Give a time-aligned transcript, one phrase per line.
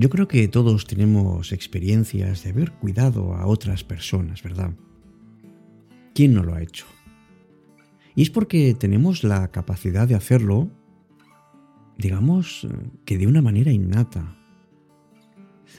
[0.00, 4.72] Yo creo que todos tenemos experiencias de haber cuidado a otras personas, ¿verdad?
[6.14, 6.86] ¿Quién no lo ha hecho?
[8.14, 10.70] Y es porque tenemos la capacidad de hacerlo,
[11.98, 12.66] digamos,
[13.04, 14.39] que de una manera innata.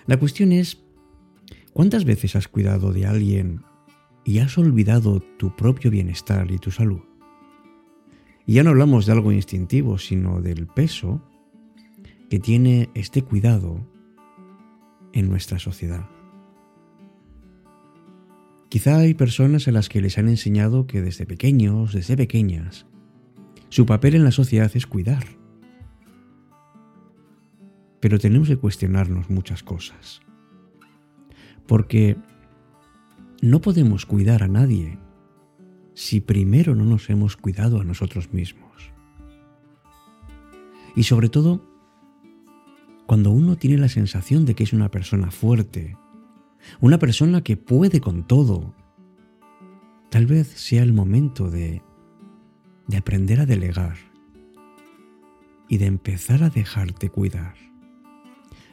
[0.07, 0.83] La cuestión es,
[1.73, 3.61] ¿cuántas veces has cuidado de alguien
[4.25, 7.01] y has olvidado tu propio bienestar y tu salud?
[8.45, 11.21] Y ya no hablamos de algo instintivo, sino del peso
[12.29, 13.86] que tiene este cuidado
[15.14, 16.09] en nuestra sociedad.
[18.70, 22.87] Quizá hay personas a las que les han enseñado que desde pequeños, desde pequeñas,
[23.68, 25.40] su papel en la sociedad es cuidar.
[28.01, 30.21] Pero tenemos que cuestionarnos muchas cosas.
[31.68, 32.17] Porque
[33.42, 35.00] no podemos cuidar a nadie
[35.94, 38.92] si primero no nos hemos cuidado a nosotros mismos.
[40.95, 41.66] Y sobre todo,
[43.06, 45.98] cuando uno tiene la sensación de que es una persona fuerte,
[46.80, 48.76] una persona que puede con todo,
[50.09, 51.81] tal vez sea el momento de,
[52.88, 53.98] de aprender a delegar
[55.67, 57.70] y de empezar a dejarte cuidar.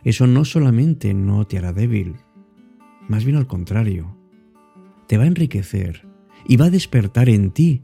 [0.08, 2.14] Eso no solamente no te hará débil,
[3.08, 4.16] más bien al contrario,
[5.06, 6.08] te va a enriquecer
[6.46, 7.82] y va a despertar en ti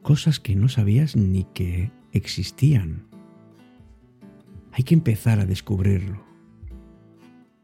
[0.00, 3.06] cosas que no sabías ni que existían.
[4.72, 6.24] Hay que empezar a descubrirlo.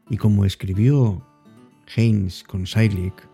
[0.07, 1.25] Y como escribió
[1.95, 3.27] Heinz con Seilik,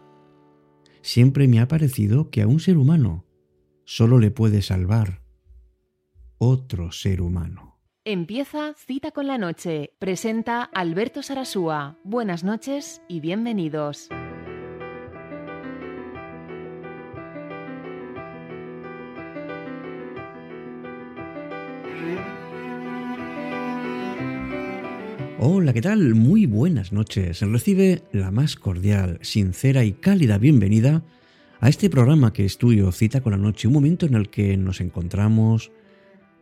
[1.01, 3.25] siempre me ha parecido que a un ser humano
[3.83, 5.21] solo le puede salvar
[6.37, 7.76] otro ser humano.
[8.09, 9.91] Empieza Cita con la Noche.
[9.99, 11.97] Presenta Alberto Sarasúa.
[12.05, 14.07] Buenas noches y bienvenidos.
[25.37, 26.15] Hola, ¿qué tal?
[26.15, 27.41] Muy buenas noches.
[27.41, 31.03] Recibe la más cordial, sincera y cálida bienvenida
[31.59, 34.55] a este programa que es tuyo, Cita con la Noche, un momento en el que
[34.55, 35.73] nos encontramos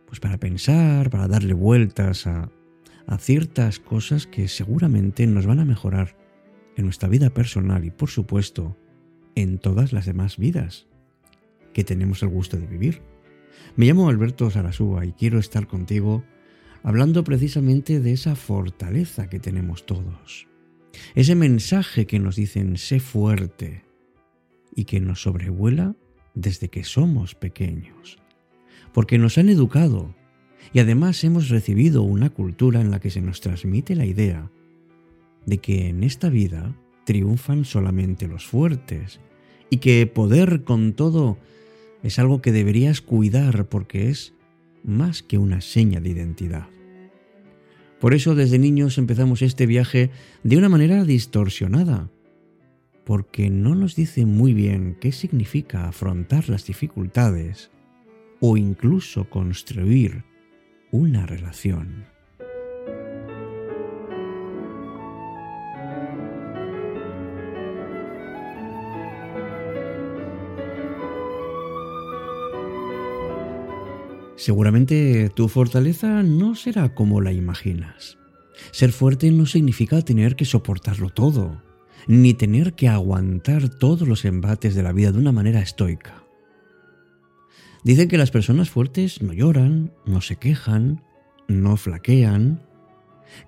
[0.06, 2.50] pues para pensar, para darle vueltas a,
[3.18, 6.16] ciertas cosas que seguramente nos van a mejorar
[6.76, 8.76] en nuestra vida personal y por supuesto
[9.36, 10.88] en todas las demás vidas
[11.72, 13.02] que tenemos el gusto de vivir.
[13.76, 16.24] Me llamo Alberto Sarasúa y quiero estar contigo
[16.82, 20.48] hablando precisamente de esa fortaleza que tenemos todos.
[21.14, 23.84] Ese mensaje que nos dicen sé fuerte
[24.74, 25.94] y que nos sobrevuela
[26.34, 28.18] desde que somos pequeños.
[28.92, 30.14] Porque nos han educado
[30.72, 34.50] y además hemos recibido una cultura en la que se nos transmite la idea
[35.44, 39.20] de que en esta vida triunfan solamente los fuertes
[39.70, 41.38] y que poder con todo
[42.02, 44.34] es algo que deberías cuidar porque es
[44.84, 46.68] más que una seña de identidad.
[48.00, 50.10] Por eso desde niños empezamos este viaje
[50.42, 52.10] de una manera distorsionada,
[53.04, 57.70] porque no nos dice muy bien qué significa afrontar las dificultades
[58.40, 60.24] o incluso construir
[60.90, 62.06] una relación.
[74.36, 78.18] Seguramente tu fortaleza no será como la imaginas.
[78.70, 81.62] Ser fuerte no significa tener que soportarlo todo,
[82.06, 86.25] ni tener que aguantar todos los embates de la vida de una manera estoica.
[87.84, 91.02] Dicen que las personas fuertes no lloran, no se quejan,
[91.48, 92.62] no flaquean,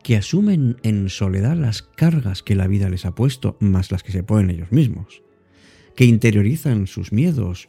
[0.02, 4.12] que asumen en soledad las cargas que la vida les ha puesto, más las que
[4.12, 5.22] se ponen ellos mismos,
[5.94, 7.68] que interiorizan sus miedos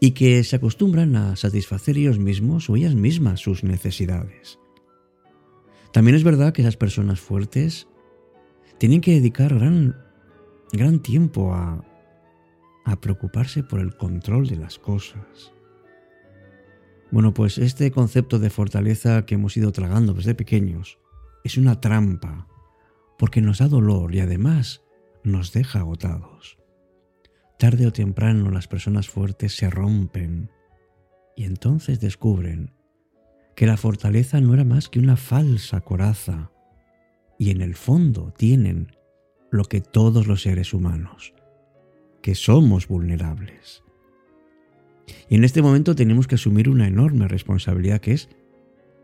[0.00, 4.58] y que se acostumbran a satisfacer ellos mismos o ellas mismas sus necesidades.
[5.92, 7.88] También es verdad que esas personas fuertes
[8.78, 9.96] tienen que dedicar gran,
[10.72, 11.84] gran tiempo a,
[12.84, 15.52] a preocuparse por el control de las cosas.
[17.10, 20.98] Bueno, pues este concepto de fortaleza que hemos ido tragando desde pequeños
[21.42, 22.46] es una trampa,
[23.18, 24.82] porque nos da dolor y además
[25.24, 26.58] nos deja agotados.
[27.58, 30.50] Tarde o temprano las personas fuertes se rompen
[31.36, 32.72] y entonces descubren
[33.56, 36.50] que la fortaleza no era más que una falsa coraza
[37.38, 38.96] y en el fondo tienen
[39.50, 41.34] lo que todos los seres humanos,
[42.22, 43.82] que somos vulnerables.
[45.28, 48.28] Y en este momento tenemos que asumir una enorme responsabilidad que es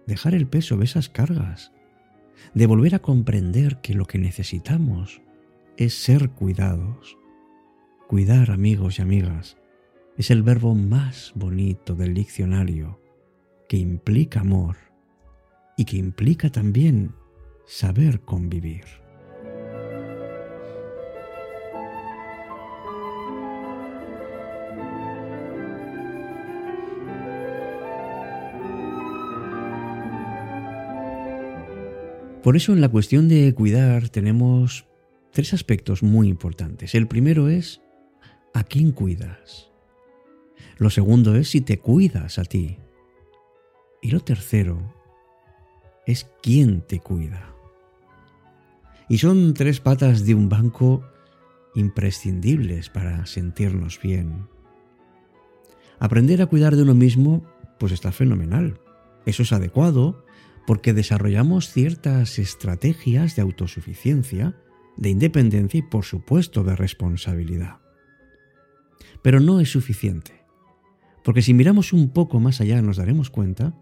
[0.06, 1.72] dejar el peso de esas cargas,
[2.54, 5.20] de volver a comprender que lo que necesitamos
[5.76, 7.16] es ser cuidados.
[8.08, 9.56] Cuidar, amigos y amigas,
[10.16, 13.00] es el verbo más bonito del diccionario,
[13.68, 14.76] que implica amor
[15.76, 17.12] y que implica también
[17.66, 19.05] saber convivir.
[32.46, 34.86] Por eso en la cuestión de cuidar tenemos
[35.32, 36.94] tres aspectos muy importantes.
[36.94, 37.80] El primero es
[38.54, 39.72] a quién cuidas.
[40.78, 42.78] Lo segundo es si te cuidas a ti.
[44.00, 44.94] Y lo tercero
[46.06, 47.52] es quién te cuida.
[49.08, 51.02] Y son tres patas de un banco
[51.74, 54.46] imprescindibles para sentirnos bien.
[55.98, 57.44] Aprender a cuidar de uno mismo,
[57.80, 58.78] pues está fenomenal.
[59.24, 60.25] Eso es adecuado
[60.66, 64.56] porque desarrollamos ciertas estrategias de autosuficiencia,
[64.96, 67.78] de independencia y por supuesto de responsabilidad.
[69.22, 70.44] Pero no es suficiente,
[71.24, 73.74] porque si miramos un poco más allá nos daremos cuenta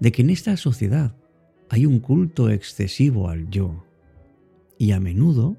[0.00, 1.16] de que en esta sociedad
[1.68, 3.84] hay un culto excesivo al yo
[4.78, 5.56] y a menudo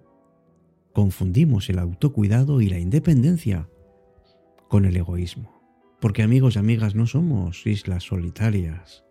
[0.94, 3.70] confundimos el autocuidado y la independencia
[4.68, 5.62] con el egoísmo.
[6.02, 9.06] Porque amigos y amigas no somos islas solitarias.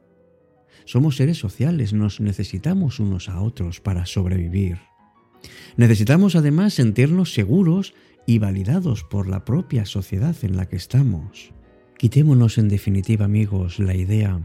[0.91, 4.79] Somos seres sociales, nos necesitamos unos a otros para sobrevivir.
[5.77, 7.95] Necesitamos además sentirnos seguros
[8.27, 11.53] y validados por la propia sociedad en la que estamos.
[11.97, 14.41] Quitémonos en definitiva amigos la idea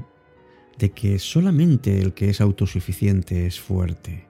[0.78, 4.28] de que solamente el que es autosuficiente es fuerte.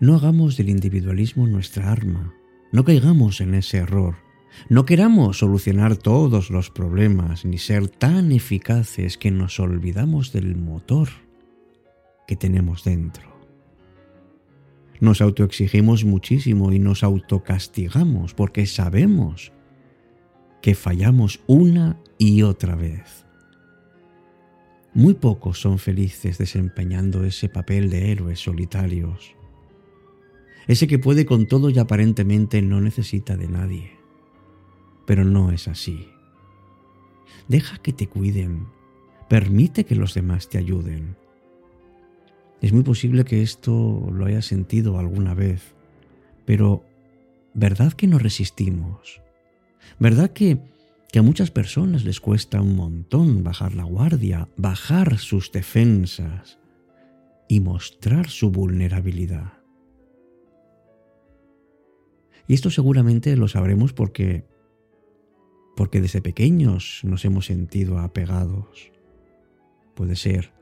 [0.00, 2.32] No hagamos del individualismo nuestra arma,
[2.72, 4.25] no caigamos en ese error.
[4.68, 11.08] No queramos solucionar todos los problemas ni ser tan eficaces que nos olvidamos del motor
[12.26, 13.36] que tenemos dentro.
[14.98, 19.52] Nos autoexigimos muchísimo y nos autocastigamos porque sabemos
[20.62, 23.24] que fallamos una y otra vez.
[24.94, 29.36] Muy pocos son felices desempeñando ese papel de héroes solitarios,
[30.66, 34.05] ese que puede con todo y aparentemente no necesita de nadie
[35.06, 36.08] pero no es así.
[37.48, 38.66] Deja que te cuiden,
[39.28, 41.16] permite que los demás te ayuden.
[42.60, 45.74] Es muy posible que esto lo hayas sentido alguna vez,
[46.44, 46.84] pero
[47.54, 49.22] ¿verdad que no resistimos?
[49.98, 50.58] ¿Verdad que,
[51.12, 56.58] que a muchas personas les cuesta un montón bajar la guardia, bajar sus defensas
[57.48, 59.52] y mostrar su vulnerabilidad?
[62.48, 64.44] Y esto seguramente lo sabremos porque
[65.76, 68.90] porque desde pequeños nos hemos sentido apegados.
[69.94, 70.52] Puede ser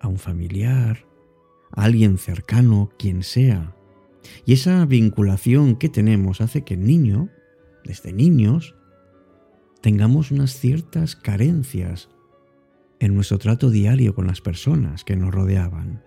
[0.00, 1.06] a un familiar,
[1.70, 3.74] a alguien cercano, quien sea.
[4.44, 7.28] Y esa vinculación que tenemos hace que el niño,
[7.84, 8.74] desde niños,
[9.80, 12.08] tengamos unas ciertas carencias
[12.98, 16.02] en nuestro trato diario con las personas que nos rodeaban.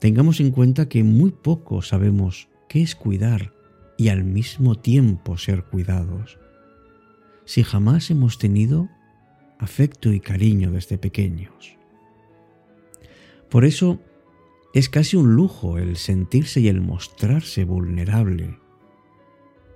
[0.00, 3.59] Tengamos en cuenta que muy poco sabemos qué es cuidar
[4.00, 6.38] y al mismo tiempo ser cuidados.
[7.44, 8.88] Si jamás hemos tenido
[9.58, 11.76] afecto y cariño desde pequeños.
[13.50, 14.00] Por eso
[14.72, 18.58] es casi un lujo el sentirse y el mostrarse vulnerable,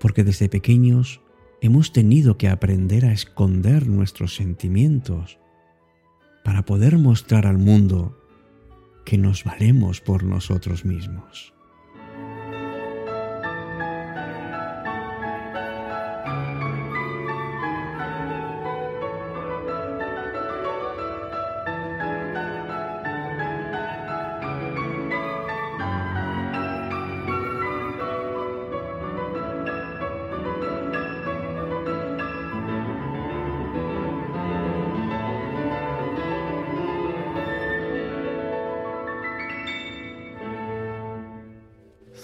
[0.00, 1.20] porque desde pequeños
[1.60, 5.38] hemos tenido que aprender a esconder nuestros sentimientos
[6.44, 8.18] para poder mostrar al mundo
[9.04, 11.52] que nos valemos por nosotros mismos.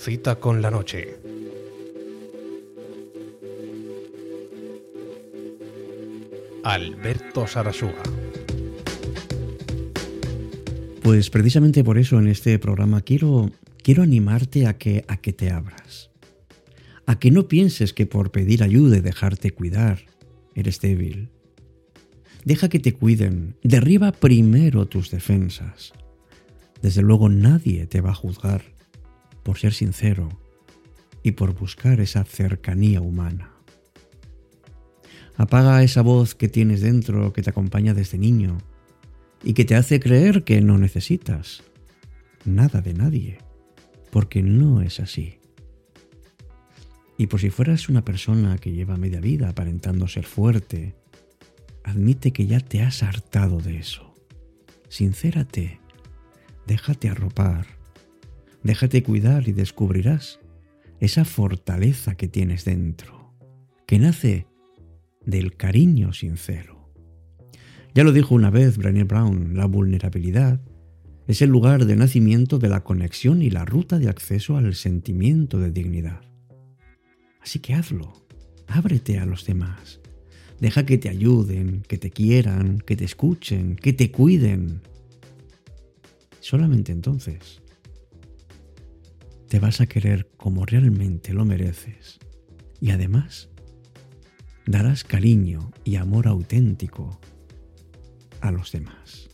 [0.00, 1.18] Cita con la noche.
[6.64, 8.02] Alberto Sarasúa.
[11.02, 13.50] Pues precisamente por eso en este programa quiero,
[13.82, 16.10] quiero animarte a que, a que te abras.
[17.04, 20.06] A que no pienses que por pedir ayuda y dejarte cuidar
[20.54, 21.28] eres débil.
[22.46, 23.54] Deja que te cuiden.
[23.62, 25.92] Derriba primero tus defensas.
[26.80, 28.79] Desde luego nadie te va a juzgar
[29.42, 30.28] por ser sincero
[31.22, 33.52] y por buscar esa cercanía humana.
[35.36, 38.58] Apaga esa voz que tienes dentro que te acompaña desde niño
[39.42, 41.62] y que te hace creer que no necesitas
[42.44, 43.38] nada de nadie,
[44.10, 45.38] porque no es así.
[47.16, 50.94] Y por si fueras una persona que lleva media vida aparentando ser fuerte,
[51.84, 54.14] admite que ya te has hartado de eso.
[54.88, 55.80] Sincérate,
[56.66, 57.79] déjate arropar,
[58.62, 60.40] déjate cuidar y descubrirás
[61.00, 63.34] esa fortaleza que tienes dentro,
[63.86, 64.46] que nace
[65.24, 66.90] del cariño sincero.
[67.94, 70.60] Ya lo dijo una vez Brené Brown, la vulnerabilidad
[71.26, 75.58] es el lugar de nacimiento de la conexión y la ruta de acceso al sentimiento
[75.58, 76.20] de dignidad.
[77.40, 78.12] Así que hazlo,
[78.66, 80.00] ábrete a los demás,
[80.60, 84.80] deja que te ayuden, que te quieran, que te escuchen, que te cuiden.
[86.40, 87.62] Solamente entonces
[89.50, 92.20] te vas a querer como realmente lo mereces
[92.80, 93.48] y además
[94.64, 97.18] darás cariño y amor auténtico
[98.40, 99.28] a los demás.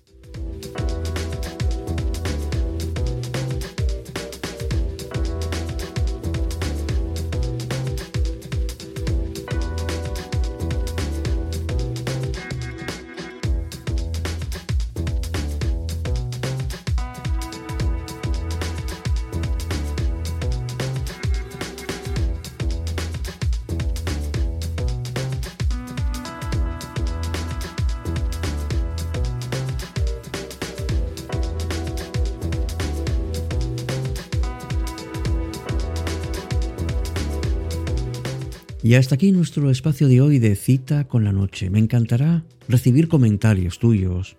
[38.86, 41.70] Y hasta aquí nuestro espacio de hoy de cita con la noche.
[41.70, 44.36] Me encantará recibir comentarios tuyos,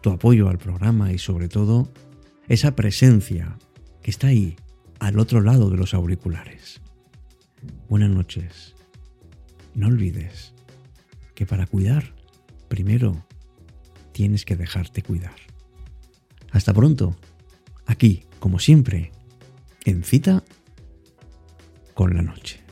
[0.00, 1.92] tu apoyo al programa y sobre todo
[2.48, 3.58] esa presencia
[4.02, 4.56] que está ahí,
[5.00, 6.80] al otro lado de los auriculares.
[7.86, 8.74] Buenas noches.
[9.74, 10.54] No olvides
[11.34, 12.14] que para cuidar,
[12.68, 13.26] primero
[14.12, 15.36] tienes que dejarte cuidar.
[16.52, 17.18] Hasta pronto,
[17.84, 19.12] aquí, como siempre,
[19.84, 20.42] en cita
[21.92, 22.63] con la noche.